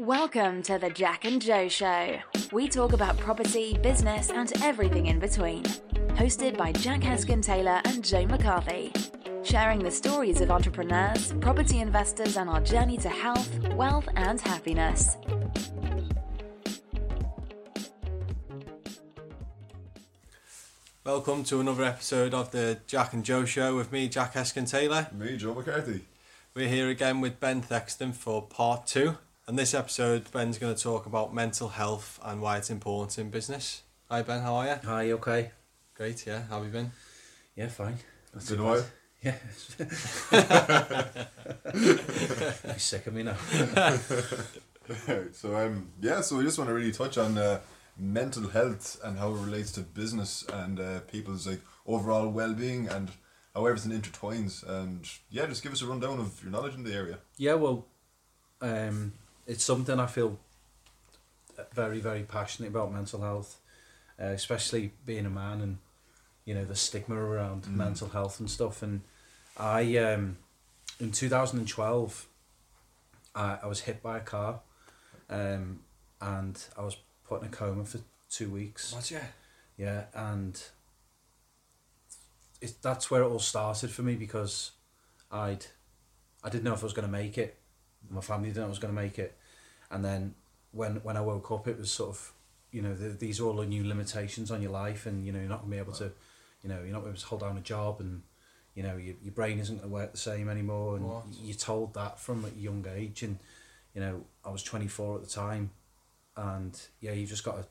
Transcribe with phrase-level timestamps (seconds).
[0.00, 2.18] Welcome to the Jack and Joe Show.
[2.50, 5.62] We talk about property, business, and everything in between.
[6.16, 8.92] Hosted by Jack Heskin Taylor and Joe McCarthy.
[9.44, 15.16] Sharing the stories of entrepreneurs, property investors, and our journey to health, wealth, and happiness.
[21.04, 25.06] Welcome to another episode of the Jack and Joe Show with me, Jack Heskin Taylor.
[25.12, 26.00] Me, Joe McCarthy.
[26.52, 29.18] We're here again with Ben Thexton for part two.
[29.46, 33.28] And this episode, Ben's going to talk about mental health and why it's important in
[33.28, 33.82] business.
[34.10, 34.76] Hi, Ben, how are you?
[34.84, 35.50] Hi, you okay?
[35.94, 36.44] Great, yeah.
[36.48, 36.92] How have you been?
[37.54, 37.98] Yeah, fine.
[38.34, 38.86] It's been a while.
[39.22, 39.34] Yeah.
[42.72, 43.36] He's sick of me now.
[45.32, 47.60] so um yeah, so we just want to really touch on uh,
[47.98, 53.10] mental health and how it relates to business and uh, people's like overall well-being and
[53.54, 56.94] how everything intertwines and yeah, just give us a rundown of your knowledge in the
[56.94, 57.18] area.
[57.36, 57.84] Yeah, well,
[58.62, 59.12] um,
[59.46, 60.38] it's something I feel
[61.72, 63.58] very, very passionate about mental health,
[64.20, 65.78] uh, especially being a man and
[66.44, 68.82] you know the stigma around mental health and stuff.
[68.82, 69.02] And
[69.56, 70.36] I, um,
[71.00, 72.26] in 2012,
[73.34, 74.60] I, I was hit by a car,
[75.30, 75.80] um,
[76.20, 78.92] and I was put in a coma for two weeks.
[78.92, 79.26] What, yeah?
[79.76, 80.60] Yeah, and
[82.60, 84.72] it, that's where it all started for me because
[85.30, 85.66] I'd
[86.42, 87.56] I didn't know if I was going to make it.
[88.10, 89.36] My family didn't know I was going to make it,
[89.90, 90.34] and then
[90.72, 92.32] when when I woke up, it was sort of
[92.72, 95.38] you know the, these are all the new limitations on your life, and you know
[95.38, 96.12] you're not going to be able to,
[96.62, 98.22] you know you're not going to be able to hold down a job, and
[98.74, 101.24] you know your, your brain isn't going to work the same anymore, and What?
[101.42, 103.38] you're told that from a young age, and
[103.94, 105.70] you know I was 24 at the time,
[106.36, 107.66] and yeah, you just got to,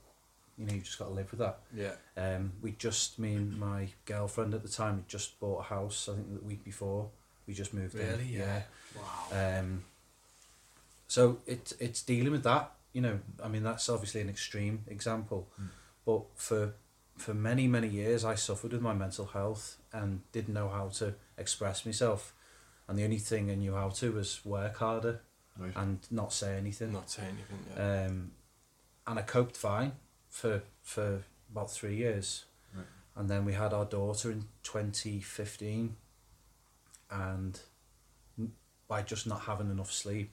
[0.57, 1.59] you know, you just got to live with that.
[1.75, 1.93] Yeah.
[2.15, 6.07] Um, we just, me and my girlfriend at the time, had just bought a house.
[6.09, 7.09] I think the week before
[7.47, 8.07] we just moved in.
[8.07, 8.25] Really?
[8.25, 8.61] Yeah.
[8.95, 9.59] Wow.
[9.59, 9.83] Um,
[11.13, 12.65] so it's it's dealing with that.
[12.95, 15.41] You know, I mean that's obviously an extreme example,
[16.07, 16.73] but for
[17.25, 21.13] for many many years I suffered with my mental health and didn't know how to
[21.37, 22.33] express myself,
[22.87, 25.15] and the only thing I knew how to was work harder
[25.55, 25.75] Right.
[25.81, 26.91] and not say anything.
[26.93, 28.05] Not saying anything, yeah.
[28.07, 28.31] Um,
[29.05, 29.91] and I coped fine
[30.29, 31.07] for for
[31.51, 32.87] about three years, Right.
[33.15, 35.95] and then we had our daughter in twenty fifteen,
[37.11, 37.59] and
[38.87, 40.31] by just not having enough sleep,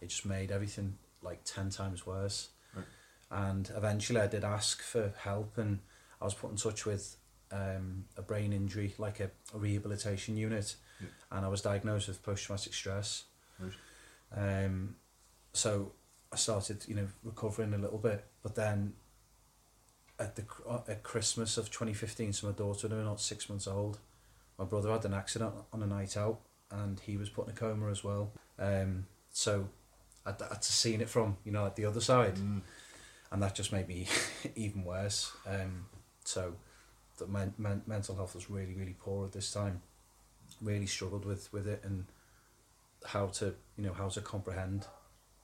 [0.00, 2.48] it just made everything like ten times worse.
[2.74, 2.84] Right.
[3.30, 5.80] And eventually, I did ask for help, and
[6.20, 7.16] I was put in touch with
[7.50, 11.08] um, a brain injury, like a, a rehabilitation unit, Yeah.
[11.32, 13.24] and I was diagnosed with post traumatic stress.
[13.58, 13.72] Right.
[14.36, 14.96] Um,
[15.52, 15.92] so
[16.32, 18.94] I started, you know, recovering a little bit, but then
[20.18, 23.98] at the uh, at Christmas of 2015, so my daughter was not six months old.
[24.58, 27.56] My brother had an accident on a night out, and he was put in a
[27.56, 28.32] coma as well.
[28.58, 29.68] Um, so
[30.28, 32.62] I'd, I'd seen it from, you know, like the other side, Mm.
[33.32, 34.06] and that just made me
[34.56, 35.32] even worse.
[35.46, 35.86] Um,
[36.24, 36.54] so
[37.18, 39.82] the men- men- mental health was really, really poor at this time.
[40.60, 42.06] Really struggled with with it and
[43.04, 44.86] how to, you know, how to comprehend,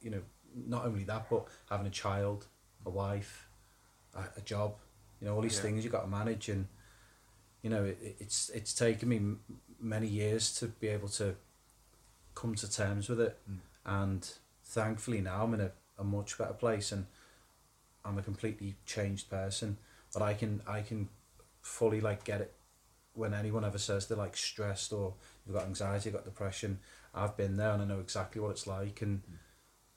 [0.03, 0.23] you know,
[0.67, 2.47] not only that, but having a child,
[2.87, 3.49] a wife,
[4.15, 4.75] a, a job,
[5.21, 5.63] you know, all these Yeah.
[5.63, 6.67] things you got to manage, and
[7.63, 9.41] you know, it, it- it's it's taken me m-
[9.81, 11.37] many years to be able to
[12.35, 13.39] come to terms with it,
[13.85, 14.29] and
[14.75, 17.07] thankfully now I'm in a, a much better place, and
[18.05, 19.79] I'm a completely changed person.
[20.13, 21.09] But I can I can
[21.63, 22.55] fully like get it
[23.15, 25.15] when anyone ever says they're like stressed or
[25.47, 26.81] you've got anxiety, you've got depression.
[27.15, 29.23] I've been there and I know exactly what it's like, and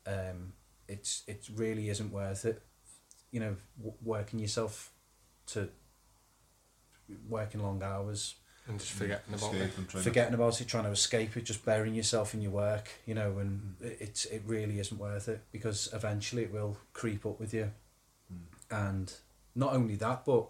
[0.06, 0.54] um,
[0.88, 2.62] it's it really isn't worth it.
[3.32, 4.92] You know, w- working yourself
[5.48, 5.70] to
[7.28, 8.36] working long hours,
[8.68, 9.78] and just forgetting about Escape it.
[9.78, 12.90] and trying forgetting about it, trying to escape it, just burying yourself in your work,
[13.06, 17.25] you know, and it it's it really isn't worth it because eventually it will creep
[17.25, 17.72] up with you.
[18.69, 19.14] And
[19.56, 20.48] not only that, but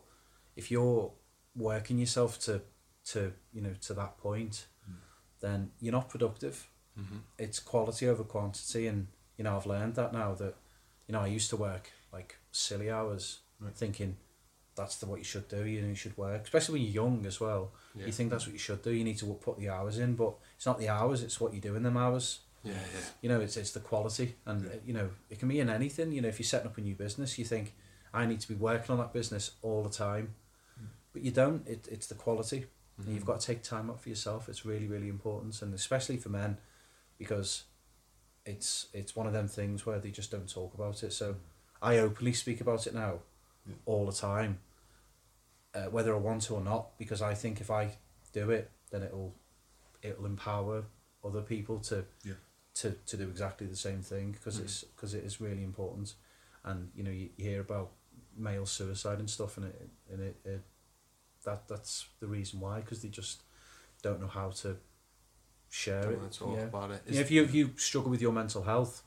[0.56, 1.12] if you're
[1.56, 2.62] working yourself to
[3.06, 4.66] to you know to that point,
[5.40, 6.68] then you're not productive.
[7.00, 7.22] Mhm.
[7.38, 10.56] It's quality over quantity, and you know I've learned that now that
[11.08, 13.76] you know I used to work like silly hours, Right.
[13.76, 14.18] thinking
[14.78, 15.66] that's the what you should do.
[15.66, 17.72] You know you should work, especially when you're young as well.
[17.96, 18.06] Yeah.
[18.06, 18.92] You think that's what you should do.
[18.92, 21.60] You need to put the hours in, but it's not the hours; it's what you
[21.60, 22.40] do in them hours.
[22.64, 23.00] Yeah, yeah.
[23.22, 26.12] You know, it's it's the quality, and uh, you know it can be in anything.
[26.12, 27.74] You know, if you're setting up a new business, you think
[28.14, 30.36] I need to be working on that business all the time,
[31.14, 31.68] but you don't.
[31.68, 32.66] It, it's the quality,
[32.98, 34.48] and you've got to take time out for yourself.
[34.50, 36.58] It's really really important, and especially for men,
[37.18, 37.64] because
[38.46, 41.14] it's it's one of them things where they just don't talk about it.
[41.14, 41.36] So
[41.82, 43.20] I openly speak about it now,
[43.68, 43.76] Yeah.
[43.86, 44.60] all the time,
[45.78, 47.98] uh, whether I want to or not, because I think if I
[48.34, 49.34] do it, then it'll
[50.02, 50.86] it'll empower
[51.24, 52.34] other people to Yeah.
[52.76, 56.16] to, to do exactly the same thing because it's because it is really important,
[56.64, 57.92] and you know you, you hear about
[58.36, 60.62] male suicide and stuff, and it and it, it
[61.44, 63.44] that that's the reason why because they just
[64.02, 64.78] don't know how to
[65.70, 66.32] share Don't it.
[66.32, 66.64] talk yeah.
[66.64, 67.02] about it.
[67.08, 69.04] Yeah, if you if you struggle with your mental health,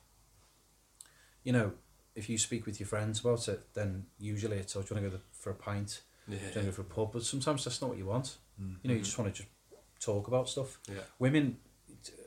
[1.42, 1.72] you know,
[2.14, 5.12] if you speak with your friends about it, then usually it's oh, do you want
[5.12, 6.02] to go for a pint?
[6.30, 7.12] Yeah, Do you to go for a pub?
[7.12, 8.36] But sometimes that's not what you want.
[8.60, 8.76] Mm.
[8.82, 9.48] You know, you just want to just
[10.00, 10.78] talk about stuff.
[10.88, 11.58] yeah, Women,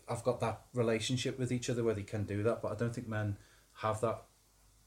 [0.07, 2.93] I've got that relationship with each other where they can do that, but I don't
[2.93, 3.37] think men
[3.75, 4.23] have that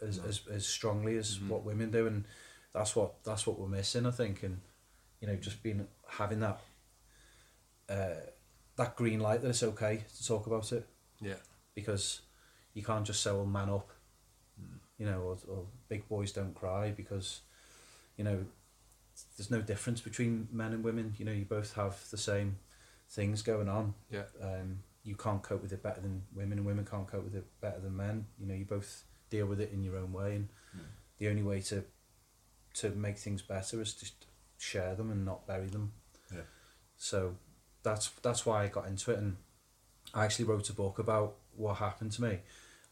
[0.01, 2.25] as as, as strongly as what women do, and
[2.73, 4.61] that's what that's what we're missing, I think, and
[5.21, 6.61] you know, just being having that
[7.89, 8.21] uh,
[8.77, 10.87] that green light that it's okay to talk about it
[11.21, 11.35] yeah,
[11.75, 12.21] because
[12.75, 13.91] you can't just say, "Well, man up,"
[14.99, 17.41] you know, or, or big boys don't cry because,
[18.17, 18.45] you know,
[19.37, 21.15] there's no difference between men and women.
[21.19, 22.59] You know, you both have the same
[23.09, 23.95] things going on.
[24.11, 27.35] yeah, Um, you can't cope with it better than women, and women can't cope with
[27.35, 28.27] it better than men.
[28.39, 30.49] You know, you both deal with it in your own way, and
[31.19, 31.85] the only way to
[32.75, 34.07] to make things better is to
[34.59, 35.93] share them and not bury them.
[36.35, 36.43] Yeah.
[36.97, 37.37] So
[37.83, 39.37] that's that's why I got into it, and
[40.13, 42.41] I actually wrote a book about what happened to me,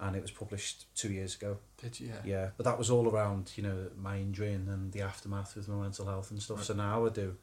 [0.00, 1.58] and it was published two years ago.
[1.80, 2.08] Did you?
[2.08, 2.20] Yeah.
[2.24, 5.68] Yeah, but that was all around you know my injury and, and the aftermath with
[5.68, 6.64] my mental health and stuff.
[6.64, 7.36] So now I do,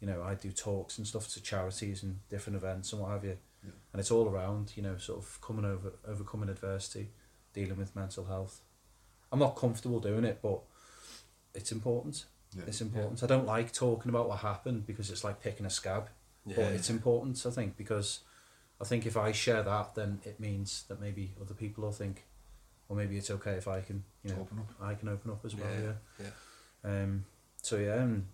[0.00, 3.24] you know, I do talks and stuff to charities and different events and what have
[3.24, 3.70] you, Yeah.
[3.92, 7.08] and it's all around you know sort of coming over overcoming adversity,
[7.54, 8.60] dealing with mental health.
[9.32, 10.60] I'm not comfortable doing it, but
[11.54, 12.24] it's important.
[12.54, 12.62] Yeah.
[12.66, 13.22] It's important.
[13.22, 16.08] I don't like talking about what happened because it's like picking a scab,
[16.46, 16.56] Yeah.
[16.56, 17.44] but it's important.
[17.46, 18.20] I think because
[18.80, 22.24] I think if I share that, then it means that maybe other people will think,
[22.88, 24.70] well, maybe it's okay if I can, you know, Open up.
[24.80, 25.68] I can open up as well.
[25.72, 26.26] Yeah, Yeah.
[26.84, 27.02] yeah.
[27.02, 27.24] Um.
[27.62, 28.26] So yeah, and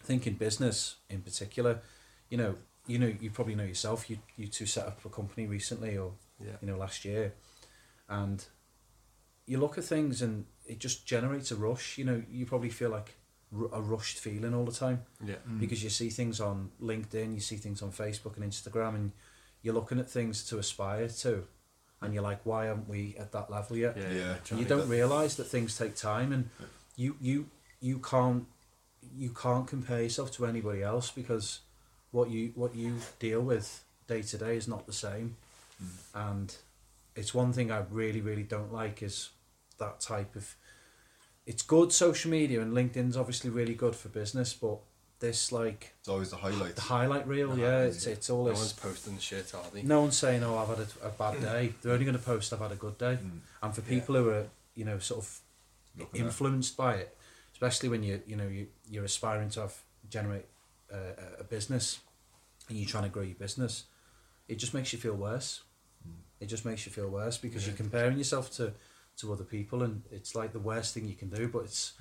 [0.00, 1.80] I think in business in particular,
[2.28, 2.54] you know,
[2.86, 4.08] you know, you probably know yourself.
[4.10, 6.56] You you two set up a company recently, or Yeah.
[6.60, 7.32] you know, last year,
[8.08, 8.44] and
[9.46, 11.96] you look at things and it just generates a rush.
[11.98, 13.14] You know, you probably feel like
[13.72, 15.36] a rushed feeling all the time Yeah.
[15.58, 19.12] because you see things on LinkedIn, you see things on Facebook and Instagram, and
[19.62, 21.44] you're looking at things to aspire to,
[22.00, 23.96] and you're like, why aren't we at that level yet?
[23.96, 24.10] Yeah.
[24.10, 24.34] Yeah.
[24.50, 26.50] And you don't realize that things take time, and
[26.96, 27.46] you you
[27.80, 28.46] you can't
[29.16, 31.60] you can't compare yourself to anybody else because
[32.10, 35.36] what you what you deal with day to day is not the same,
[35.78, 36.28] hmm.
[36.30, 36.56] and
[37.16, 39.30] it's one thing I really really don't like is
[39.78, 40.54] that type of.
[41.46, 44.80] It's good social media and LinkedIn's obviously really good for business, but
[45.20, 46.76] this like It's always the highlight.
[46.76, 48.58] the highlight reel, yeah, it's it's all No this.
[48.58, 49.82] one's posting the shit, are they?
[49.82, 51.42] No one's saying, "Oh, I've had a, a bad mm.
[51.42, 53.40] day." They're only going to post, "I've had a good day," mm.
[53.62, 55.40] and for people who are, you know, sort of
[55.96, 57.16] Looking at- influenced by it,
[57.52, 59.74] especially when you, you know, you you're aspiring to have
[60.08, 60.46] generate
[60.92, 61.98] uh, a- a business,
[62.68, 63.84] and you're trying to grow your business,
[64.46, 65.62] it just makes you feel worse.
[66.06, 66.12] Mm.
[66.40, 68.72] It just makes you feel worse because you're comparing yourself to
[69.16, 71.48] to other people, and it's like the worst thing you can do.
[71.48, 71.94] But it's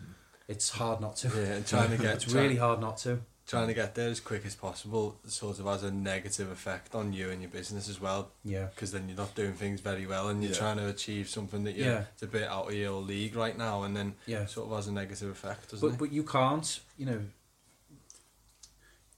[0.47, 1.27] it's hard not to.
[1.29, 3.19] Yeah, and trying to get it's really hard not to.
[3.47, 7.13] trying to get there as quick as possible sort of has a negative effect on
[7.13, 8.65] you and your business as well Yeah.
[8.75, 10.57] because then you're not doing things very well and you're Yeah.
[10.59, 12.03] trying to achieve something that you're Yeah.
[12.13, 14.45] it's a bit out of your league right now and then Yeah.
[14.47, 17.21] sort of has a negative effect doesn't but it but you can't you know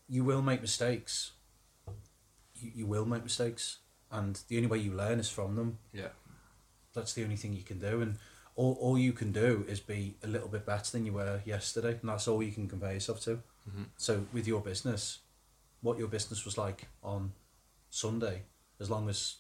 [0.08, 1.32] you will make mistakes
[2.56, 3.78] you, you will make mistakes
[4.12, 6.10] and the only way you learn is from them yeah
[6.94, 8.18] that's the only thing you can do and
[8.60, 11.94] all, all you can do is be a little bit better than you were yesterday
[12.02, 13.86] and that's all you can compare yourself to Mhm.
[13.98, 15.20] so with your business
[15.82, 17.32] what your business was like on
[17.90, 18.38] sunday
[18.80, 19.38] as long as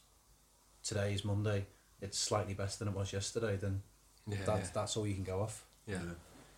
[0.83, 1.65] today is monday
[2.01, 3.81] it's slightly better than it was yesterday then
[4.27, 6.01] yeah that's yeah, that's all you can go off yeah.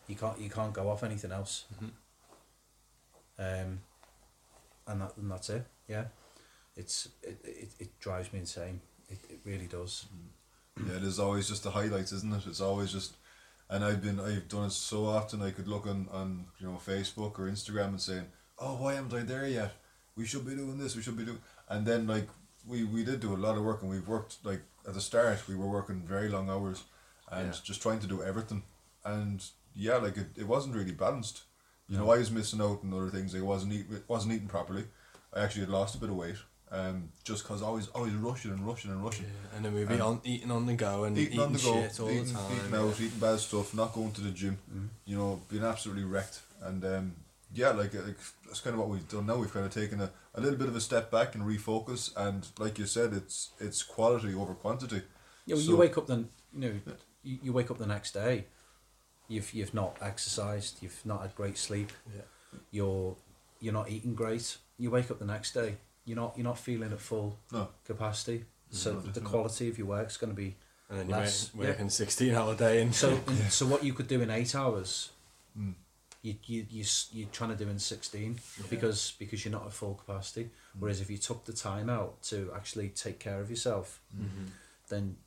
[0.08, 1.66] you can't you can't go off anything else.
[1.74, 1.92] Mhm.
[3.40, 3.80] Um,
[4.88, 5.66] and that and that's it.
[5.88, 6.06] Yeah,
[6.76, 8.82] it's it it, it drives me insane.
[9.10, 10.06] It, it really does.
[10.80, 12.48] Yeah, there's always just the highlights, isn't it?
[12.48, 13.14] It's always just,
[13.70, 15.42] and I've been I've done it so often.
[15.42, 19.14] I could look on on you know Facebook or Instagram and saying, "Oh, why haven't
[19.14, 19.74] I there yet?
[20.16, 20.96] We should be doing this.
[20.96, 22.28] We should be doing." And then like
[22.68, 25.48] we we did do a lot of work, and we've worked like at the start
[25.48, 26.84] we were working very long hours,
[27.32, 27.60] and Yeah.
[27.64, 28.64] just trying to do everything,
[29.04, 29.44] and
[29.76, 31.44] yeah, like it, it wasn't really balanced.
[31.88, 33.36] You know, I was missing out on other things.
[33.36, 34.86] I wasn't eat, wasn't eating properly.
[35.34, 36.38] I actually had lost a bit of weight.
[36.74, 39.90] Um, just cause I was always rushing and rushing and rushing Yeah, and then we'd
[39.90, 42.10] be And- on eating on the go and eating, eating, on the go, shit all
[42.10, 42.52] eating, the time.
[42.58, 44.58] eating out, eating bad stuff, not going to the gym,
[45.06, 46.40] you know, being absolutely wrecked.
[46.62, 47.16] And um,
[47.54, 49.36] yeah, like, like that's kind of what we've done now.
[49.36, 52.16] We've kind of taken a, a little bit of a step back and refocus.
[52.16, 55.02] And like you said, it's it's quality over quantity.
[55.46, 56.80] Yeah, well, So- you wake up then you know
[57.24, 58.46] you, you wake up the next day,
[59.28, 62.22] you've you've not exercised, you've not had great sleep, Yeah.
[62.72, 63.18] you're
[63.60, 64.58] you're not eating great.
[64.78, 68.46] You wake up the next day, you're not you're not feeling at full No, capacity.
[68.72, 69.14] So Mhm.
[69.14, 70.56] the quality of your work's going to be
[70.90, 71.54] And then you're less.
[71.54, 75.10] working, working 16 hour day and So so what you could do in eight hours,
[75.58, 75.76] Mm.
[76.22, 78.40] you, you you you're trying to do in sixteen
[78.70, 80.50] because because you're not at full capacity.
[80.80, 84.46] Whereas if you took the time out to actually take care of yourself, Mm-hmm.
[84.90, 85.18] then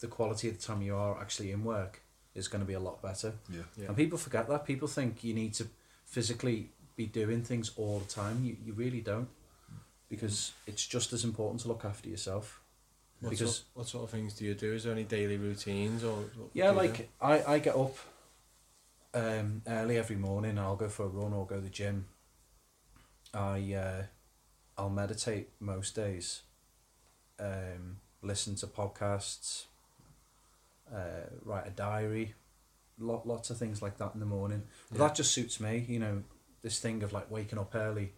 [0.00, 2.00] the quality of the time you are actually in work
[2.34, 3.32] is going to be a lot better.
[3.50, 3.88] yeah, Yeah.
[3.88, 4.64] And people forget that.
[4.64, 5.64] People think you need to
[6.06, 8.44] physically be doing things all the time.
[8.44, 9.28] You you really don't,
[10.12, 12.60] because it's just as important to look after yourself.
[13.20, 14.74] What, because sort, what sort of things do you do?
[14.74, 16.24] Is there any daily routines or?
[16.52, 17.96] Yeah, like I, I get up
[19.14, 20.58] um, early every morning.
[20.58, 22.04] I'll go for a run or go to the gym.
[23.32, 24.02] I uh,
[24.76, 26.42] I'll meditate most days.
[27.40, 29.64] Um, listen to podcasts.
[30.94, 32.34] Uh, write a diary.
[32.98, 34.64] Lot, lots of things like that in the morning.
[34.90, 35.06] But Yeah.
[35.08, 35.86] that just suits me.
[35.88, 36.22] You know,
[36.60, 38.12] this thing of like waking up early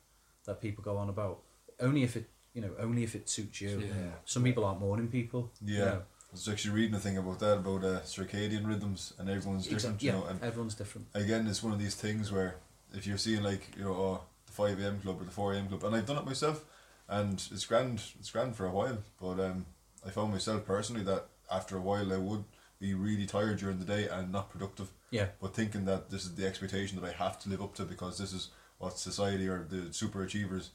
[0.46, 1.42] that people go on about.
[1.80, 3.80] Only if it you know only if it suits you.
[3.80, 4.12] Yeah.
[4.24, 5.50] Some people aren't morning people.
[5.64, 5.84] you yeah.
[5.84, 6.02] know.
[6.02, 10.02] I was actually reading a thing about that about uh, circadian rhythms, and everyone's different.
[10.02, 10.08] Exactly.
[10.08, 11.06] You Yeah, know, and everyone's different.
[11.14, 12.56] again, it's one of these things where
[12.92, 15.68] if you're seeing like you know oh, the five am club or the four am
[15.68, 16.64] club, and I've done it myself,
[17.08, 18.98] and it's grand, it's grand for a while.
[19.20, 19.66] But um,
[20.04, 22.44] I found myself personally that after a while I would
[22.80, 24.90] be really tired during the day and not productive.
[25.10, 25.28] Yeah.
[25.40, 28.18] But thinking that this is the expectation that I have to live up to because
[28.18, 30.70] this is what society or the super achievers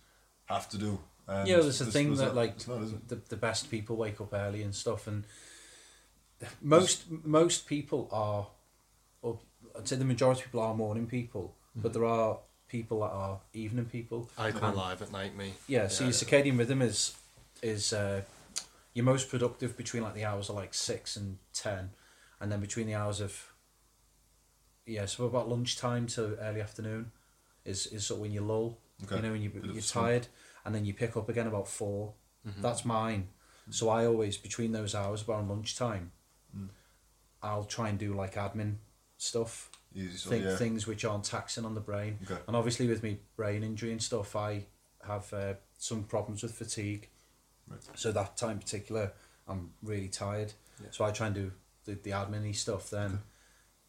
[0.49, 0.99] have to do.
[1.27, 3.95] And yeah, there's a this thing was that not- like not, the, the best people
[3.95, 5.25] wake up early and stuff, and
[6.61, 8.47] most most people are,
[9.21, 9.39] or
[9.77, 13.39] I'd say the majority of people are morning people, but there are people that are
[13.53, 14.29] evening people.
[14.37, 15.53] I come alive at night, me.
[15.67, 17.15] Yeah, so your circadian rhythm is
[17.61, 18.21] is uh,
[18.93, 21.91] you're most productive between like the hours of like six and ten,
[22.39, 23.53] and then between the hours of
[24.85, 27.11] yeah, so about lunchtime to early afternoon
[27.65, 28.79] is is sort of when you lull.
[29.03, 29.15] Okay.
[29.17, 30.27] You know, when you, Bit you're tired,
[30.65, 32.13] and then you pick up again about 4
[32.47, 32.61] Mm-hmm.
[32.61, 33.27] That's mine.
[33.69, 36.11] So I always between those hours about lunchtime,
[36.57, 36.69] Mm.
[37.43, 38.77] I'll try and do like admin
[39.17, 40.55] stuff Easy stuff, think, yeah.
[40.55, 42.17] things which aren't taxing on the brain.
[42.23, 42.41] Okay.
[42.47, 44.65] And obviously, with me brain injury and stuff, I
[45.05, 47.07] have uh, some problems with fatigue.
[47.67, 47.79] Right.
[47.93, 49.13] So that time in particular,
[49.47, 50.53] I'm really tired.
[50.81, 50.87] Yeah.
[50.89, 51.51] So I try and do
[51.85, 53.05] the, the admin stuff then.
[53.05, 53.17] Okay.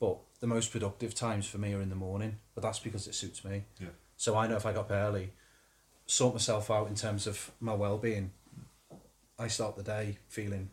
[0.01, 3.15] But the most productive times for me are in the morning, but that's because it
[3.15, 3.65] suits me.
[3.79, 3.89] Yeah.
[4.21, 5.33] So I know if I got up early,
[6.05, 8.33] sort myself out in terms of my well being,
[9.39, 10.69] I start the day feeling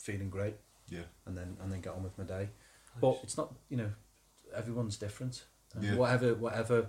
[0.00, 0.56] feeling great
[0.88, 1.04] Yeah.
[1.24, 2.48] and then and then get on with my day.
[3.00, 3.92] But it's not you know,
[4.52, 5.44] everyone's different.
[5.80, 5.94] Yeah.
[5.94, 6.86] Whatever whatever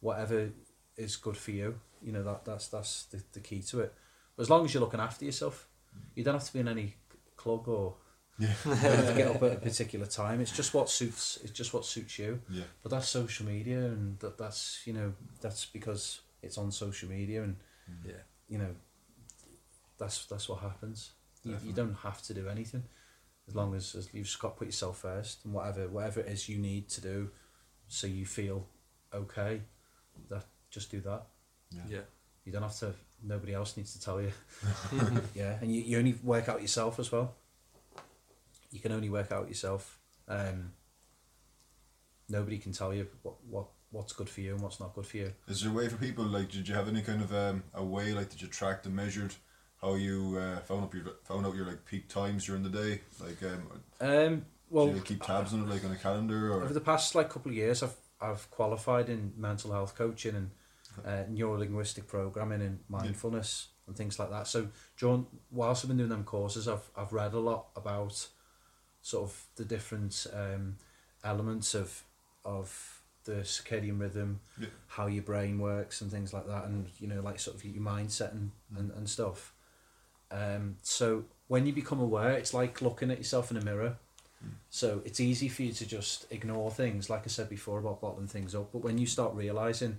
[0.00, 0.50] whatever
[0.98, 3.94] is good for you, you know that that's that's the, the key to it.
[4.36, 5.66] But as long as you're looking after yourself,
[6.14, 6.96] you don't have to be in any
[7.38, 7.94] club or
[8.40, 8.48] Yeah.
[8.64, 10.40] you don't have to get up at a particular time.
[10.40, 11.38] It's just what suits.
[11.44, 12.40] It's just what suits you.
[12.50, 12.64] Yeah.
[12.82, 17.42] But that's social media, and that that's you know that's because it's on social media,
[17.42, 17.56] and
[17.88, 18.08] mm.
[18.08, 18.22] Yeah.
[18.48, 18.74] you know
[19.98, 21.12] that's that's what happens.
[21.44, 22.82] You, you don't have to do anything
[23.48, 26.28] as long as, as you've just got to put yourself first and whatever whatever it
[26.28, 27.30] is you need to do
[27.88, 28.66] so you feel
[29.12, 29.60] okay
[30.28, 31.26] that just do that
[31.88, 32.00] Yeah.
[32.44, 32.92] you don't have to
[33.22, 34.32] nobody else needs to tell you
[35.34, 37.34] yeah and you, you only work out yourself as well
[38.70, 39.98] you can only work out yourself
[40.28, 40.72] um,
[42.28, 45.16] nobody can tell you what, what what's good for you and what's not good for
[45.16, 46.50] you Is there a way for people like?
[46.50, 48.30] Did you have any kind of um, a way like?
[48.30, 49.34] Did you tracked and measured
[49.80, 53.00] how you uh, found up your found out your like peak times during the day?
[53.20, 56.62] Like, um, um, well do you keep tabs on it like on a calendar or?
[56.62, 60.50] over the past like couple of years I've I've qualified in mental health coaching and
[61.04, 64.46] uh, neuro linguistic programming and mindfulness and things like that.
[64.46, 68.28] So John, whilst I've been doing them courses, I've I've read a lot about
[69.02, 70.76] sort of the different um,
[71.24, 72.04] elements of
[72.44, 74.68] of the circadian rhythm, Yeah.
[74.88, 77.82] how your brain works and things like that, and you know, like sort of your
[77.82, 79.52] mindset and, and, and stuff.
[80.30, 83.96] Um, so when you become aware, it's like looking at yourself in a mirror.
[84.70, 88.26] So it's easy for you to just ignore things, like I said before about bottling
[88.28, 88.72] things up.
[88.72, 89.98] But when you start realizing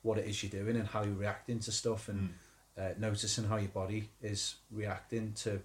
[0.00, 2.30] what it is you're doing and how you're reacting to stuff, and
[2.78, 5.60] uh, noticing how your body is reacting to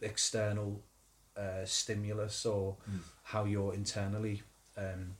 [0.00, 0.80] external
[1.36, 2.76] uh, stimulus or
[3.24, 4.42] how you're internally
[4.76, 5.16] um,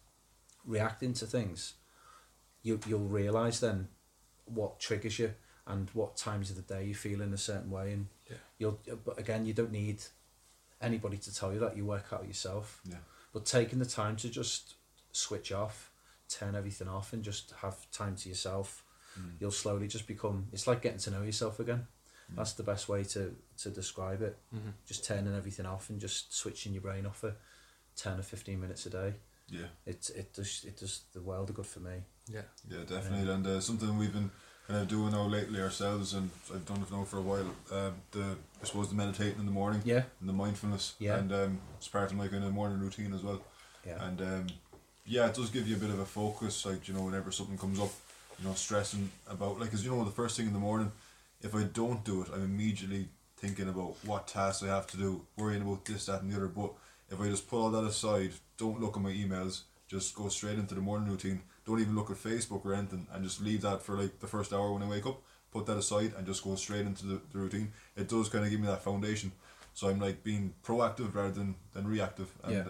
[0.65, 1.75] reacting to things,
[2.63, 3.89] you you'll realize then
[4.47, 5.35] what triggers you
[5.67, 8.37] and what times of the day you feel in a certain way, and Yeah.
[8.59, 8.81] you'll.
[9.05, 10.03] But again, you don't need
[10.81, 11.77] anybody to tell you that.
[11.77, 12.81] You work out yourself.
[12.85, 12.99] Yeah.
[13.33, 14.75] But taking the time to just
[15.13, 15.91] switch off,
[16.29, 18.85] turn everything off, and just have time to yourself,
[19.41, 20.47] you'll slowly just become.
[20.53, 21.87] It's like getting to know yourself again.
[22.35, 24.37] That's the best way to to describe it.
[24.87, 27.35] Just turning everything off and just switching your brain off for
[27.95, 29.15] ten or fifteen minutes a day.
[29.49, 29.67] Yeah.
[29.87, 32.03] It it does it does the world of good for me.
[32.29, 32.43] Yeah.
[32.69, 34.31] Yeah, definitely, and uh, something we've been
[34.67, 37.55] kind of doing now lately ourselves, and I've done it now for a while.
[37.71, 40.03] Um, the I suppose the meditating in the morning, Yeah.
[40.21, 41.19] and the mindfulness, Yeah.
[41.19, 43.41] and um, it's part of my kind of morning routine as well.
[43.87, 44.05] Yeah.
[44.05, 44.47] And um,
[45.05, 47.57] yeah, it does give you a bit of a focus, like you know, whenever something
[47.57, 47.93] comes up,
[48.41, 50.91] you know, stressing about like, cause you know, the first thing in the morning,
[51.41, 55.27] if I don't do it, I'm immediately thinking about what tasks I have to do,
[55.37, 56.49] worrying about this, that, and the other.
[56.49, 56.73] But
[57.11, 60.59] if I just put all that aside, don't look at my emails, just go straight
[60.59, 61.43] into the morning routine.
[61.67, 64.53] Don't even look at Facebook or anything, and just leave that for like the first
[64.53, 65.23] hour when I wake up.
[65.53, 67.73] Put that aside and just go straight into the, the routine.
[67.97, 69.33] It does kind of give me that foundation.
[69.75, 72.31] So I'm like being proactive rather than, than reactive.
[72.45, 72.65] And Yeah.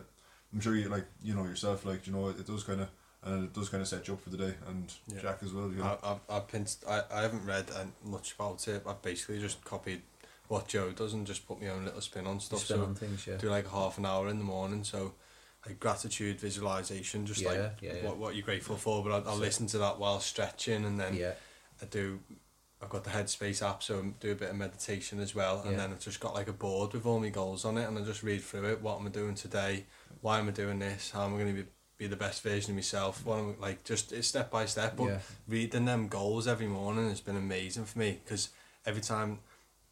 [0.52, 2.88] I'm sure you like you know yourself like you know it does kind of
[3.26, 5.21] and it does kind of set you up for the day and Yeah.
[5.21, 5.68] Jack as well.
[5.68, 5.99] You know.
[6.02, 8.83] I, I've, I've pinched, I, I haven't read uh, much about it.
[8.87, 10.02] I've basically just copied
[10.49, 12.61] what Joe does and just put my own little spin on stuff.
[12.61, 13.37] spin so on things, yeah.
[13.37, 14.85] do like half an hour in the morning.
[14.85, 15.14] So
[15.66, 18.04] like gratitude visualization, just Yeah, like yeah, yeah.
[18.04, 19.02] what what you're grateful for.
[19.02, 21.33] But I, I'll listen to that while stretching, and then Yeah.
[21.83, 22.21] I do.
[22.80, 25.73] I've got the Headspace app, so I do a bit of meditation as well, and
[25.73, 25.78] Yeah.
[25.78, 28.02] then I've just got like a board with all my goals on it, and I
[28.02, 28.83] just read through it.
[28.83, 29.87] What am I doing today?
[30.21, 31.11] Why am I doing this?
[31.11, 33.24] How am I going to be be the best version of myself?
[33.24, 34.96] One I, like just it's step by step.
[34.96, 35.18] But Yeah.
[35.48, 38.50] reading them goals every morning has been amazing for me because
[38.85, 39.40] every time,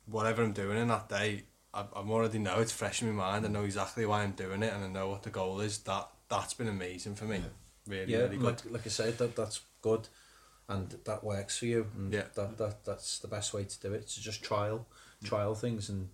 [0.06, 3.46] whatever I'm doing in that day, I, I already know it's fresh in my mind.
[3.46, 5.78] I know exactly why I'm doing it, and I know what the goal is.
[5.78, 7.42] That that's been amazing for me.
[7.86, 8.62] Really, yeah, really good.
[8.64, 10.08] like, like I said, that that's good,
[10.68, 11.86] and that works for you.
[11.96, 12.24] And Yeah.
[12.34, 14.08] that, that that's the best way to do it.
[14.08, 14.86] To just trial,
[15.22, 16.08] trial things and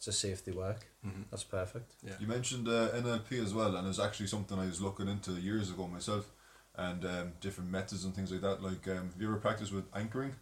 [0.00, 0.86] to see if they work.
[1.06, 1.22] Mm-hmm.
[1.30, 1.94] That's perfect.
[2.02, 2.12] Yeah.
[2.20, 5.70] You mentioned uh, NLP as well, and it's actually something I was looking into years
[5.70, 6.30] ago myself,
[6.76, 8.62] and um, different methods and things like that.
[8.62, 10.34] Like, um, have you ever practiced with anchoring?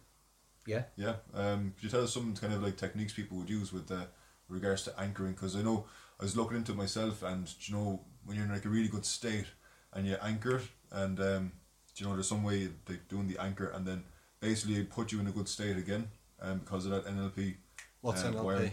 [0.67, 0.83] Yeah.
[0.95, 1.15] Yeah.
[1.33, 4.05] Um, could you tell us some kind of like techniques people would use with uh,
[4.47, 5.33] regards to anchoring?
[5.33, 5.85] Because I know
[6.19, 8.87] I was looking into it myself, and you know when you're in like a really
[8.87, 9.47] good state
[9.93, 11.51] and you anchor it, and um,
[11.95, 14.03] do you know there's some way like doing the anchor and then
[14.39, 16.07] basically put you in a good state again,
[16.41, 17.55] um, because of that NLP.
[18.01, 18.43] What's uh, NLP?
[18.43, 18.71] wiring.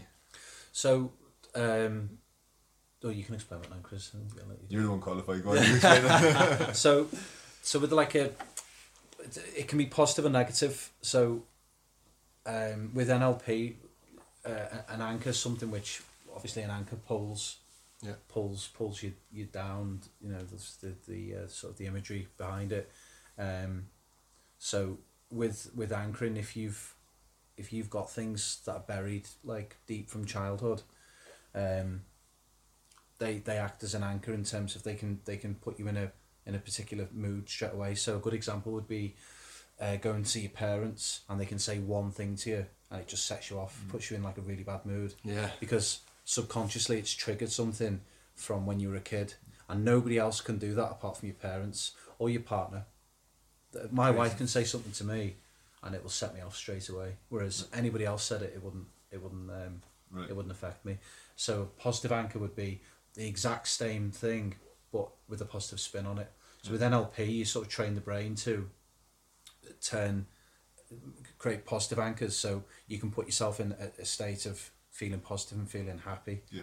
[0.73, 1.13] So,
[1.55, 2.19] um,
[3.05, 4.13] oh, you can explain it now, Chris.
[4.15, 4.21] You
[4.69, 5.43] You're the one qualified.
[5.43, 6.77] Go on, you explain it.
[6.77, 7.09] so
[7.63, 8.33] so with like a
[9.55, 11.43] it- can be positive and negative so
[12.47, 13.75] um, with NLP
[14.47, 14.51] uh,
[14.89, 16.03] an anchor something which
[16.35, 17.57] obviously an anchor pulls
[18.03, 18.13] Yeah.
[18.29, 22.29] pulls pulls you you down you know the the, the uh, sort of the imagery
[22.39, 22.91] behind it
[23.39, 23.87] um,
[24.59, 24.99] so
[25.31, 26.95] with with anchoring if you've
[27.57, 30.83] if you've got things that are buried like deep from childhood
[31.59, 32.03] um,
[33.19, 35.89] they they act as an anchor in terms of they can they can put you
[35.89, 36.13] in a
[36.47, 37.95] in a particular mood straight away.
[37.95, 39.17] So a good example would be
[39.81, 43.01] uh, going to see your parents and they can say one thing to you and
[43.01, 45.15] it just sets you off, puts you in like a really bad mood.
[45.25, 45.51] Yeah.
[45.61, 48.01] Because subconsciously it's triggered something
[48.35, 49.35] from when you were a kid
[49.69, 52.87] and nobody else can do that apart from your parents or your partner.
[53.91, 55.37] My wife can say something to me
[55.83, 57.17] and it will set me off straight away.
[57.29, 60.31] Whereas anybody else said it, it wouldn't it wouldn't um, Right.
[60.31, 60.97] it wouldn't affect me.
[61.39, 62.81] So positive anchor would be
[63.15, 64.57] the exact same thing,
[64.93, 66.33] but with a positive spin on it.
[66.63, 68.69] So with NLP, you sort of train the brain to
[69.81, 70.27] turn,
[71.39, 75.59] create positive anchors, so you can put yourself in a, a state of feeling positive
[75.59, 76.43] and feeling happy.
[76.51, 76.63] yeah.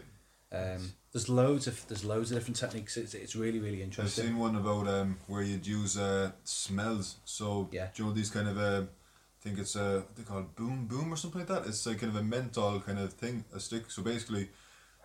[0.51, 2.97] Um, there's loads of there's loads of different techniques.
[2.97, 4.25] It's, it's really really interesting.
[4.25, 7.15] I've seen one about um where you'd use uh smells.
[7.23, 7.87] So Yeah.
[7.93, 10.55] do you know these kind of uh, I think it's uh what they call it
[10.55, 11.65] boom boom or something like that.
[11.65, 13.89] It's like kind of a menthol kind of thing, a stick.
[13.89, 14.49] So basically,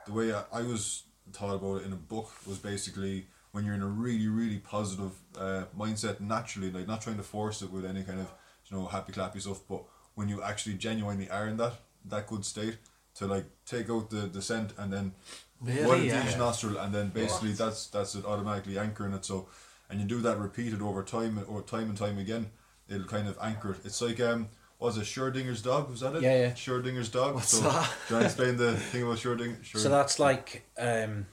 [0.07, 3.75] the way I, I was taught about it in a book was basically when you're
[3.75, 7.85] in a really really positive uh, mindset naturally, like not trying to force it with
[7.85, 8.31] any kind of
[8.67, 9.83] you know happy clappy stuff, but
[10.15, 11.75] when you actually genuinely are in that
[12.07, 12.79] that good state
[13.15, 15.13] to like take out the, the scent and then
[15.61, 15.87] Really?
[15.87, 16.27] one Yeah.
[16.27, 19.47] each nostril and then basically that's that's it automatically anchoring it so
[19.91, 22.51] and you do that repeated over time or time and time again,
[22.89, 23.79] it'll kind of anchor it.
[23.85, 24.49] It's like um,
[24.81, 25.91] was it Schrodinger's dog?
[25.91, 26.23] Was that it?
[26.23, 26.51] Yeah, yeah.
[26.53, 27.35] Schrodinger's dog.
[27.35, 27.91] What's so, that?
[28.09, 29.61] Do you explain the thing about Schrodinger?
[29.63, 29.79] Schrodinger?
[29.81, 31.27] So that's like um,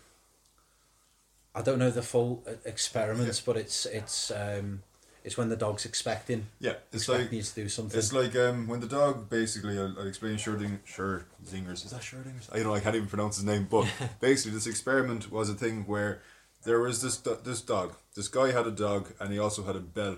[1.56, 4.84] I don't know the full uh, experiments, but it's it's um,
[5.24, 7.98] it's when the dog's expecting yeah, it's expecting like needs to do something.
[7.98, 12.50] It's like um, when the dog basically, I'll, I'll explain Schroding, Schrodinger's, is that Schrodinger's?
[12.52, 13.88] I don't know, I can't even pronounce his name, but
[14.20, 16.22] basically this experiment was a thing where
[16.64, 19.76] there was this do- this dog, this guy had a dog and he also had
[19.76, 20.18] a bell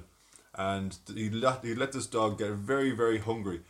[0.55, 3.61] and he let, he let this dog get very, very hungry.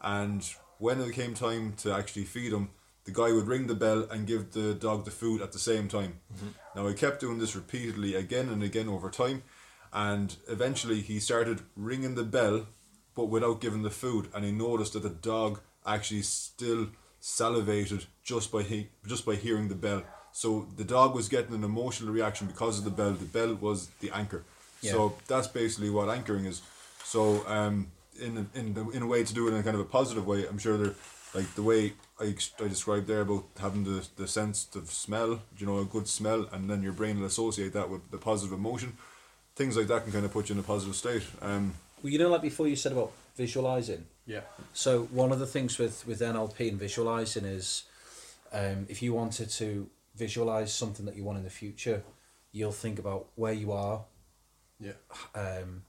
[0.00, 2.70] And when it came time to actually feed him,
[3.04, 5.88] the guy would ring the bell and give the dog the food at the same
[5.88, 6.20] time.
[6.34, 6.48] Mm-hmm.
[6.74, 9.44] Now he kept doing this repeatedly again and again over time.
[9.92, 12.66] And eventually he started ringing the bell
[13.14, 14.28] but without giving the food.
[14.34, 16.88] And he noticed that the dog actually still
[17.20, 20.02] salivated just by he, just by hearing the bell.
[20.32, 23.12] So the dog was getting an emotional reaction because of the bell.
[23.12, 24.44] The bell was the anchor
[24.82, 26.62] so that's basically what anchoring is
[27.04, 27.86] so um
[28.20, 30.26] in in the, in a way to do it in a kind of a positive
[30.26, 30.94] way i'm sure they're
[31.34, 35.42] like the way I, ex- I described there about having the, the sense of smell,
[35.58, 38.58] you know, a good smell, and then your brain will associate that with the positive
[38.58, 38.96] emotion.
[39.54, 41.22] Things like that can kind of put you in a positive state.
[41.42, 44.06] Um, well, you know, like before you said about visualizing.
[44.26, 44.40] Yeah.
[44.72, 47.84] So one of the things with with NLP and visualizing is,
[48.52, 52.02] um, if you wanted to visualize something that you want in the future,
[52.52, 54.04] you'll think about where you are,
[54.78, 54.92] Yeah.
[55.34, 55.82] um,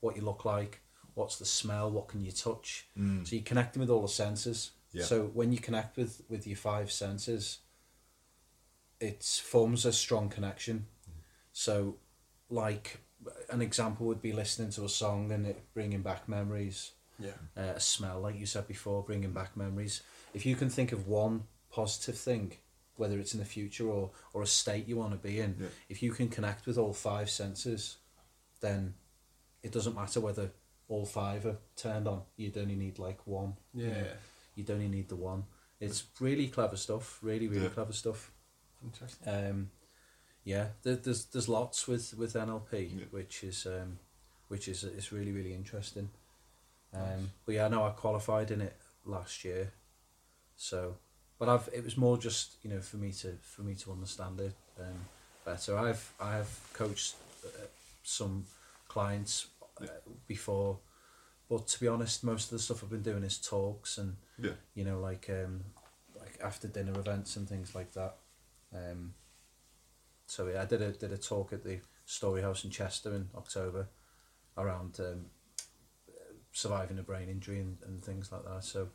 [0.00, 0.80] what you look like,
[1.14, 2.86] what's the smell, what can you touch.
[3.24, 4.70] So you're connecting with all the senses.
[4.92, 5.04] Yeah.
[5.04, 7.58] So when you connect with with your five senses,
[9.00, 10.86] it forms a strong connection.
[11.52, 11.96] So,
[12.50, 12.98] like
[13.50, 16.92] an example would be listening to a song and it bringing back memories.
[17.18, 17.30] Yeah.
[17.56, 20.02] Uh, a smell, like you said before, bringing back memories.
[20.34, 22.52] If you can think of one positive thing,
[22.96, 25.66] whether it's in the future or, or a state you want to be in, Yeah.
[25.88, 27.96] if you can connect with all five senses,
[28.60, 28.94] then
[29.62, 30.50] it doesn't matter whether
[30.88, 32.22] all five are turned on.
[32.36, 33.54] You'd only need like one.
[33.74, 33.96] you know.
[33.96, 34.12] Yeah.
[34.54, 35.44] You'd only need the one.
[35.80, 37.18] It's really clever stuff.
[37.22, 37.68] Really, really Yeah.
[37.68, 38.32] clever stuff.
[38.82, 39.28] Interesting.
[39.28, 39.70] Um,
[40.44, 43.04] yeah, there, there's there's lots with with NLP, Yeah.
[43.10, 43.98] which is um,
[44.48, 46.10] which is is really really interesting.
[46.94, 49.72] Um, but yeah, I know I qualified in it last year,
[50.56, 50.96] so
[51.38, 54.40] but I've it was more just you know for me to for me to understand
[54.40, 55.04] it um,
[55.44, 55.76] better.
[55.76, 57.66] I've I have coached uh,
[58.08, 58.44] some
[58.88, 59.48] clients
[59.80, 59.86] uh,
[60.26, 60.78] before,
[61.48, 64.52] but to be honest, most of the stuff I've been doing is talks and yeah,
[64.74, 65.64] you know, like um,
[66.18, 68.16] like after dinner events and things like that.
[68.74, 69.14] Um,
[70.26, 73.88] so yeah, I did a did a talk at the Storyhouse in Chester in October
[74.56, 75.26] around um,
[76.52, 78.64] surviving a brain injury and, and things like that.
[78.64, 78.88] So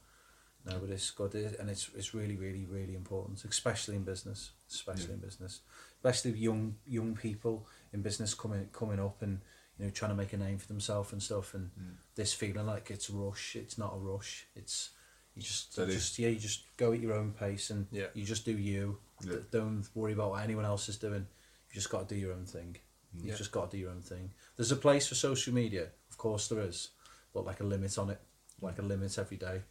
[0.65, 5.13] no, but it's good and it's it's really really really important, especially in business, especially
[5.13, 5.61] in business,
[5.97, 9.41] especially young young people in business coming coming up and
[9.77, 11.93] you know trying to make a name for themselves and stuff and mm.
[12.15, 13.55] this feeling like it's a rush.
[13.57, 14.47] It's not a rush.
[14.55, 14.91] It's
[15.35, 15.93] you just Steady.
[15.93, 18.07] just yeah you just go at your own pace and Yeah.
[18.13, 18.99] you just do you.
[19.21, 19.37] Yeah.
[19.51, 21.27] Don't worry about what anyone else is doing.
[21.69, 22.77] You just got to do your own thing.
[23.13, 23.35] You've Yeah.
[23.35, 24.31] just got to do your own thing.
[24.55, 26.89] There's a place for social media, of course there is,
[27.33, 28.21] but like a limit on it,
[28.61, 29.63] like a limit every day,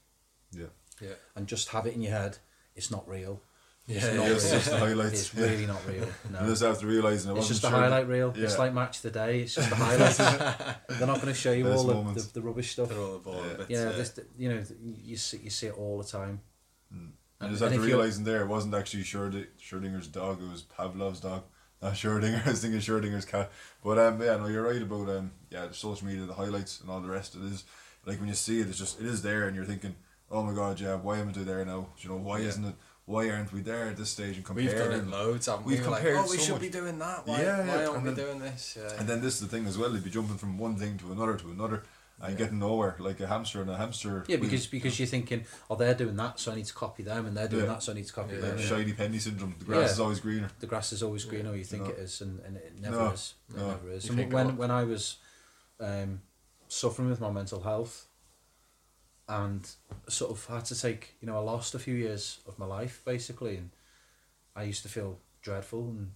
[0.52, 0.66] yeah.
[1.00, 1.14] Yeah.
[1.37, 2.38] and just have it in your head.
[2.76, 3.40] It's not real.
[3.88, 4.52] It's Yeah, not it's real.
[4.55, 5.44] just the highlights, It's yeah.
[5.44, 6.05] really not real.
[6.24, 6.46] And No.
[6.46, 8.33] just after realising I It's wasn't just a sure highlight reel.
[8.37, 8.44] Yeah.
[8.44, 9.40] It's like match of the day.
[9.40, 10.16] It's just the highlights.
[10.18, 12.88] They're not going to show you Best all the, the, the rubbish stuff.
[12.90, 13.55] They're all the ball Yeah.
[13.55, 13.70] bits.
[13.70, 14.62] You know, uh, this, you know,
[15.02, 16.40] you see, you see it all the time.
[17.40, 20.62] And just and after if you're- realising there, it wasn't actually Schrodinger's dog, it was
[20.62, 21.42] Pavlov's dog.
[21.83, 23.50] Not Schrodinger, I was thinking Schrodinger's cat.
[23.83, 26.88] But um, yeah, no, you're right about um, yeah, the social media, the highlights, and
[26.88, 27.35] all the rest.
[27.35, 27.64] Of it is
[28.07, 29.96] like when you see it, it's just it is there, and you're thinking,
[30.33, 31.88] oh my god, yeah, why haven't I there now?
[31.99, 32.49] You know, why Yeah.
[32.49, 32.75] isn't it?
[33.05, 35.85] Why aren't we there at this stage and We've done it loads, haven't We've we?
[35.85, 36.61] We're like, compared oh, we so should much.
[36.62, 37.27] be doing that.
[37.27, 38.79] Why, Yeah, why aren't and we then- doing this?
[38.81, 38.92] Yeah.
[38.99, 41.12] And then this is the thing as well, you'd be jumping from one thing to
[41.12, 41.83] another to another
[42.21, 44.25] and getting nowhere, like a hamster and a hamster.
[44.29, 47.03] Yeah, wheel, because because you're thinking, oh, they're doing that, so I need to copy
[47.03, 47.73] them, and they're doing Yeah.
[47.73, 48.57] that, so I need to copy you them.
[48.57, 48.64] Yeah.
[48.64, 49.57] shiny penny syndrome.
[49.59, 49.92] The grass Yeah.
[49.95, 50.51] is always greener.
[50.61, 51.90] The grass is always greener, you think No.
[51.90, 53.35] it is, and, and it never No, is.
[53.51, 53.68] It no.
[53.73, 54.05] never is.
[54.05, 55.16] You And think when when I was
[55.81, 56.23] um,
[56.68, 58.07] suffering with my mental health,
[59.28, 59.68] and
[60.08, 63.02] sort of had to take, you know, I lost a few years of my life
[63.04, 63.70] basically, and
[64.54, 66.12] I used to feel dreadful, and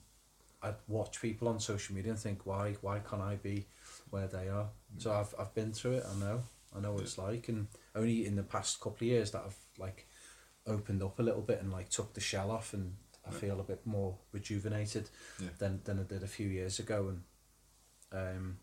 [0.62, 3.66] I'd watch people on social media and think, why why can't I be
[4.11, 4.69] where they are?
[4.99, 6.05] So I've I've been through it.
[6.11, 6.42] I know
[6.77, 9.59] I know what it's like, and only in the past couple of years that I've
[9.79, 10.07] like
[10.66, 13.64] opened up a little bit and like took the shell off, and I feel a
[13.64, 15.09] bit more rejuvenated
[15.40, 15.51] Yeah.
[15.59, 17.23] than than I did a few years ago, and
[18.12, 18.59] um,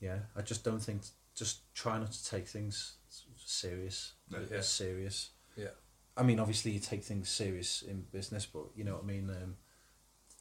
[0.00, 1.02] yeah, I just don't think
[1.34, 2.96] just try not to take things
[3.36, 4.38] serious, Yeah.
[4.58, 5.30] as serious.
[5.56, 5.68] yeah.
[6.16, 9.30] I mean, obviously you take things serious in business, but you know what I mean.
[9.30, 9.56] Um,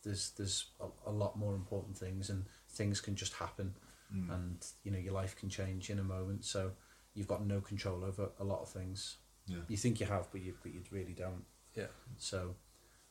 [0.04, 3.76] there's there's a, a lot more important things and things can just happen,
[4.14, 4.30] Mm.
[4.32, 6.46] and you know your life can change in a moment.
[6.46, 6.74] So
[7.16, 9.18] you've got no control over a lot of things.
[9.48, 9.62] Yeah.
[9.68, 11.44] You think you have, but you but you really don't.
[11.76, 11.88] Yeah.
[12.18, 12.56] So,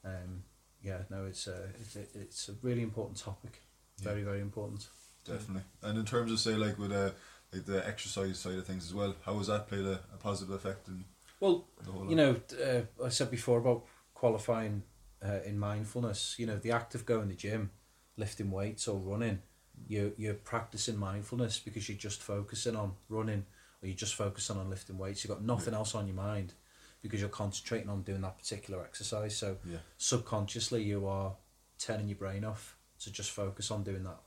[0.05, 0.45] um,
[0.81, 3.61] yeah, no, it's a it's a, it's a really important topic.
[3.99, 4.05] Yeah.
[4.05, 4.87] Very very important.
[5.25, 5.65] Definitely.
[5.83, 7.11] And in terms of say like with uh,
[7.53, 10.55] like the exercise side of things as well, how has that played a, a positive
[10.55, 11.05] effect in
[11.41, 13.85] Well, the whole you know, uh, I said before about
[14.15, 14.83] qualifying
[15.25, 16.37] uh, in mindfulness.
[16.39, 17.71] You know, the act of going to the gym,
[18.17, 19.41] lifting weights or running,
[19.87, 23.45] you you're practicing mindfulness because you're just focusing on running
[23.83, 25.25] or you're just focusing on lifting weights.
[25.25, 26.55] You've got nothing else on your mind
[27.03, 29.37] because you're concentrating on doing that particular exercise.
[29.37, 29.79] So Yeah.
[29.99, 31.37] subconsciously, you are
[31.79, 34.21] turning your brain off to just focus on doing that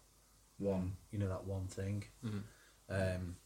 [0.58, 2.04] one, you know, that one thing.
[2.90, 3.38] Um,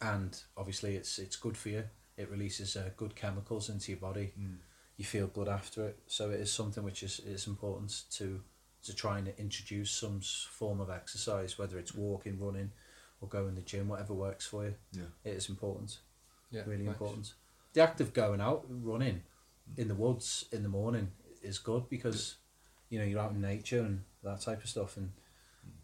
[0.00, 1.84] and obviously, it's it's good for you.
[2.16, 4.32] It releases uh, good chemicals into your body.
[4.96, 5.98] You feel good after it.
[6.06, 8.42] So it is something which is is important to
[8.84, 12.72] to try and introduce some form of exercise, whether it's walking, running,
[13.20, 14.74] or going to the gym, whatever works for you.
[14.92, 15.04] Yeah.
[15.24, 15.98] It is important.
[16.50, 17.32] Yeah, really important.
[17.72, 19.22] The act of going out, running
[19.76, 22.36] in the woods in the morning is good because
[22.90, 25.12] you know you're out in nature and that type of stuff, and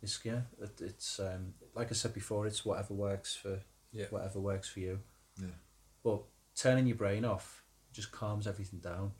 [0.03, 3.61] it's yeah, it, it's um, like I said before, it's whatever works for
[3.93, 4.07] Yeah.
[4.11, 5.01] whatever works for you.
[5.41, 5.49] Yeah.
[6.03, 6.23] But
[6.57, 9.12] turning your brain off just calms everything down,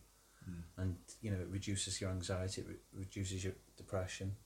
[0.49, 0.63] Mm.
[0.79, 4.37] and you know it reduces your anxiety, it re- reduces your depression.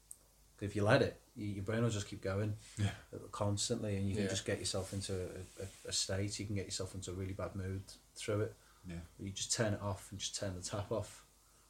[0.60, 2.90] If you let it, you, your brain will just keep going Yeah.
[3.32, 4.30] constantly, and you can Yeah.
[4.30, 6.38] just get yourself into a, a, a state.
[6.38, 7.82] You can get yourself into a really bad mood
[8.14, 8.54] through it.
[8.86, 9.00] Yeah.
[9.18, 11.24] You just turn it off and just turn the tap off.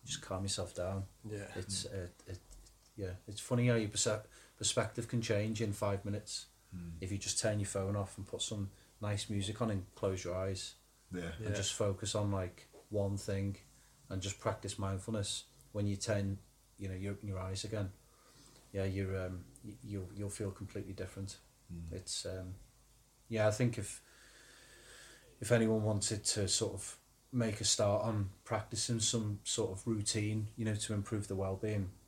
[0.04, 1.04] Just calm yourself down.
[1.28, 1.46] Yeah.
[1.56, 2.38] It's uh, it,
[2.96, 3.14] yeah.
[3.28, 4.26] It's funny how your percep-
[4.58, 6.92] perspective can change in five minutes Mm.
[7.02, 8.70] if you just turn your phone off and put some
[9.02, 10.74] nice music on and close your eyes
[11.12, 11.32] Yeah.
[11.44, 13.56] and just focus on like one thing
[14.08, 16.38] and just practice mindfulness when you turn
[16.78, 17.90] you know your your eyes again
[18.72, 21.36] yeah you're um y- you'll you'll feel completely different
[21.70, 21.92] Mm.
[21.92, 22.54] it's um
[23.28, 24.00] yeah i think if
[25.40, 26.96] if anyone wanted to sort of
[27.32, 31.82] make a start on practicing some sort of routine you know to improve the well-being
[31.82, 32.01] Yeah.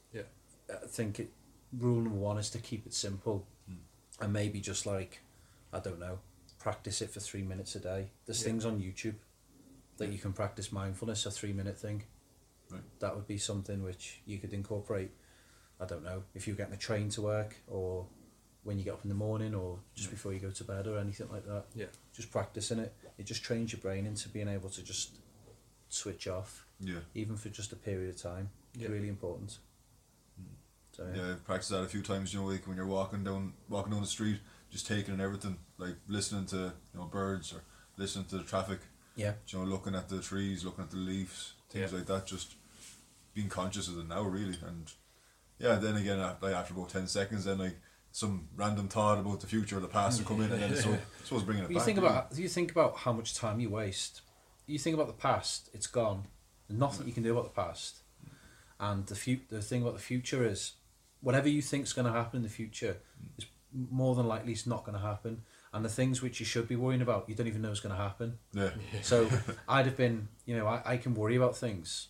[0.82, 1.30] I think it
[1.78, 3.74] rule number one is to keep it simple hmm.
[4.20, 5.20] and maybe just like
[5.72, 6.18] i don't know
[6.58, 8.48] practice it for three minutes a day there's Yeah.
[8.48, 9.16] things on youtube
[9.98, 12.04] that you can practice mindfulness a three minute thing
[12.70, 12.82] Right.
[13.00, 15.10] that would be something which you could incorporate
[15.80, 18.06] i don't know if you're getting the train to work or
[18.62, 20.14] when you get up in the morning or just hmm.
[20.14, 21.86] before you go to bed or anything like that Yeah.
[22.14, 25.18] just practicing it it just trains your brain into being able to just
[25.88, 27.00] switch off Yeah.
[27.14, 28.88] even for just a period of time Yeah.
[28.88, 29.58] really important
[30.96, 32.32] so Yeah, I've practiced that a few times.
[32.32, 35.56] You know, like when you're walking down, walking down the street, just taking in everything,
[35.78, 36.56] like listening to
[36.92, 37.62] you know birds or
[37.96, 38.80] listening to the traffic.
[39.16, 41.98] yeah You know, looking at the trees, looking at the leaves, things Yeah.
[41.98, 42.26] like that.
[42.26, 42.54] Just
[43.34, 44.56] being conscious of it now, really.
[44.66, 44.90] And
[45.58, 47.76] yeah, then again, like after about ten seconds, then like
[48.12, 50.96] some random thought about the future or the past will come in, and then so
[51.24, 51.84] suppose bringing it you back.
[51.84, 54.20] think about you think about how much time you waste.
[54.66, 56.24] You think about the past; it's gone.
[56.68, 57.98] Nothing you can do about the past.
[58.80, 60.72] And the fu- the thing about the future is,
[61.24, 62.98] whatever you think's going to happen in the future
[63.38, 63.46] is
[63.90, 65.42] more than likely it's not going to happen.
[65.72, 67.94] And the things which you should be worrying about, you don't even know is going
[67.94, 68.38] to happen.
[68.52, 68.70] Yeah.
[69.02, 69.28] So
[69.68, 72.08] I'd have been, you know, I, I can worry about things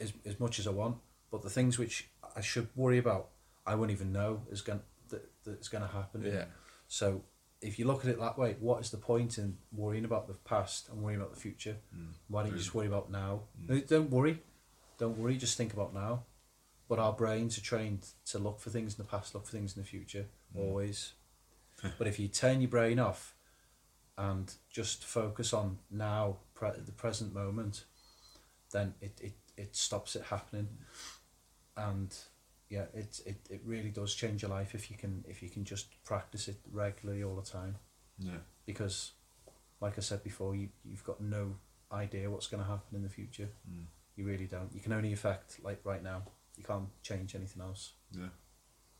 [0.00, 0.98] as, as much as I want,
[1.32, 3.30] but the things which I should worry about,
[3.66, 6.22] I won't even know is going that that's going to happen.
[6.22, 6.44] Yeah.
[6.86, 7.22] So
[7.60, 10.34] if you look at it that way, what is the point in worrying about the
[10.34, 11.76] past and worrying about the future?
[11.92, 12.10] Hmm.
[12.28, 12.78] Why don't you just hmm.
[12.78, 13.40] worry about now?
[13.66, 13.74] Hmm.
[13.74, 14.42] No, Don't worry,
[14.98, 15.36] don't worry.
[15.36, 16.24] Just think about now.
[16.88, 19.76] But our brains are trained to look for things in the past, look for things
[19.76, 21.12] in the future, always.
[21.98, 23.34] but if you turn your brain off
[24.16, 27.84] and just focus on now, pre- the present moment,
[28.72, 30.68] then it, it, it stops it happening.
[31.76, 32.14] And
[32.68, 35.64] yeah, it, it, it really does change your life if you can if you can
[35.64, 37.76] just practice it regularly all the time.
[38.18, 38.38] Yeah.
[38.66, 39.12] Because,
[39.80, 41.54] like I said before, you you've got no
[41.92, 43.48] idea what's going to happen in the future.
[43.70, 43.84] Mm.
[44.16, 44.70] You really don't.
[44.74, 46.24] You can only affect like right now.
[46.58, 47.92] You can't change anything else.
[48.12, 48.26] Yeah.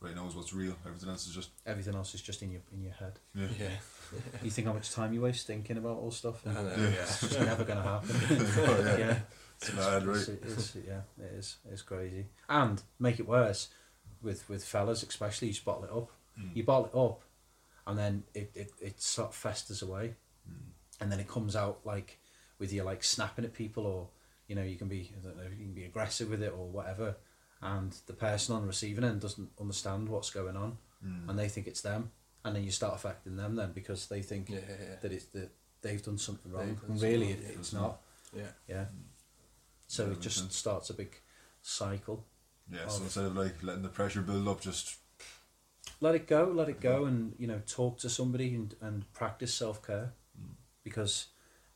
[0.01, 0.75] Right now is what's real.
[0.85, 3.19] Everything else is just Everything else is just in your in your head.
[3.35, 3.47] yeah.
[3.59, 3.69] Yeah.
[4.43, 6.43] You think how much time you waste thinking about all stuff.
[6.45, 6.83] And know, Yeah.
[6.89, 7.01] yeah.
[7.01, 8.09] It's just never going to happen.
[8.11, 8.97] Oh, yeah.
[9.05, 9.19] yeah.
[9.61, 10.15] It's mad, right?
[10.17, 11.57] It's, it's, yeah, it is.
[11.69, 12.27] It's crazy.
[12.47, 13.67] And make it worse,
[14.23, 16.11] with with fellas especially, you just bottle it up.
[16.39, 16.55] Mm.
[16.55, 17.21] You bottle it up,
[17.85, 20.15] and then it it, it sort of festers away,
[20.49, 20.71] Mm.
[21.01, 22.19] and then it comes out like
[22.57, 24.07] with you like snapping at people, or
[24.47, 26.65] you know you can be I don't know you can be aggressive with it or
[26.69, 27.17] whatever,
[27.61, 31.29] and the person on the receiving end doesn't understand what's going on, Mm.
[31.29, 32.11] and they think it's them,
[32.43, 35.49] and then you start affecting them then because they think Yeah, yeah, that it's that
[35.81, 38.01] they've done something wrong, done and really it, it's not.
[38.35, 38.51] Yeah.
[38.67, 38.85] Yeah.
[39.87, 40.55] So Yeah, it just sense.
[40.57, 41.15] starts a big
[41.61, 42.25] cycle.
[42.71, 44.97] Yeah, so instead of like letting the pressure build up, just
[46.01, 49.53] let it go, let it go, and you know, talk to somebody and, and practice
[49.53, 50.11] self care,
[50.83, 51.27] because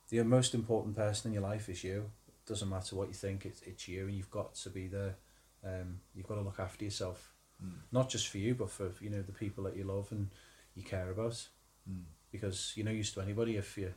[0.10, 2.12] the most important person in your life is you.
[2.46, 5.15] Doesn't matter what you think, it's it's you, and you've got to be there.
[5.65, 7.34] Um, you've got to look after yourself,
[7.91, 10.30] not just for you, but for you know the people that you love and
[10.76, 11.47] you care about.
[12.32, 13.93] Because you're no use to anybody if you're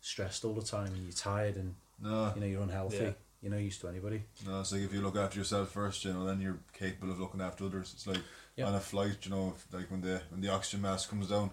[0.00, 2.96] stressed all the time and you're tired and No, you know you're unhealthy.
[3.04, 3.10] Yeah.
[3.40, 4.24] You're no use to anybody.
[4.44, 4.60] no.
[4.60, 7.40] It's like if you look after yourself first, you know, then you're capable of looking
[7.40, 7.92] after others.
[7.94, 8.20] It's like
[8.56, 8.66] Yeah.
[8.66, 11.50] on a flight, you know, if, like when the when the oxygen mask comes down,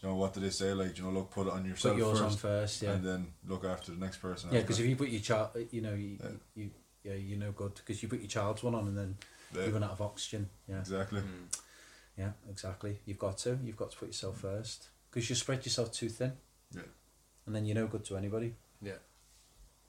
[0.00, 0.72] you know, what do they say?
[0.74, 2.90] Like, you know, look, put it on yourself Put yours first, on first, yeah.
[2.94, 4.50] and then look after the next person.
[4.52, 6.30] Yeah, because if you put your child, you know, you, Yeah.
[6.56, 6.70] you,
[7.04, 9.16] yeah, you're no good because you put your child's one on and then
[9.54, 9.66] Yeah.
[9.66, 10.48] you run out of oxygen.
[10.68, 11.20] Yeah, exactly.
[11.20, 11.44] Hmm.
[12.16, 13.00] yeah, exactly.
[13.04, 16.32] You've got to, you've got to put yourself first because you spread yourself too thin,
[16.72, 16.82] Yeah,
[17.46, 18.54] and then you're no good to anybody.
[18.82, 18.98] Yeah.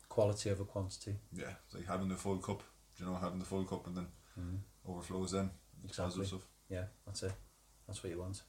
[0.09, 1.15] Quality over quantity.
[1.33, 1.53] yeah.
[1.65, 2.63] It's like having the full cup.
[2.97, 4.55] You know, having the full cup and then hmm.
[4.87, 5.49] overflows then.
[5.83, 6.25] Exactly.
[6.25, 6.45] stuff.
[6.69, 7.33] Yeah, that's it.
[7.87, 8.41] That's what you want.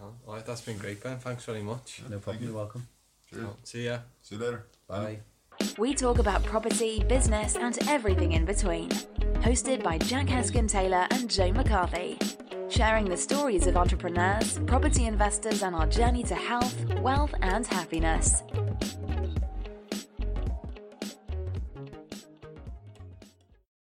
[0.00, 1.18] All right, that's been great, Ben.
[1.18, 2.02] Thanks very much.
[2.08, 2.44] No problem.
[2.44, 2.88] You're welcome.
[3.30, 3.46] Cheers.
[3.64, 3.98] See ya.
[4.22, 4.66] See you later.
[4.86, 5.20] Bye.
[5.78, 8.88] We talk about property, business, and everything in between.
[9.40, 12.18] Hosted by Jack Heskin Taylor and Joe McCarthy.
[12.68, 18.42] Sharing the stories of entrepreneurs, property investors, and our journey to health, wealth, and happiness.